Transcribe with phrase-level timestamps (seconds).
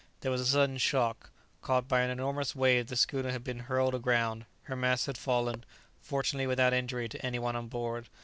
[0.21, 1.29] There was a sudden shock.
[1.61, 5.63] Caught by an enormous wave the schooner had been hurled aground; her masts had fallen,
[6.01, 8.09] fortunately without injury to any one on board.